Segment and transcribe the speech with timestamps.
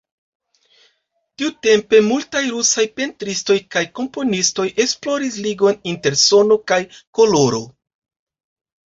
[1.41, 6.81] Tiutempe multaj rusaj pentristoj kaj komponistoj esploris ligon inter sono kaj
[7.21, 7.61] koloro.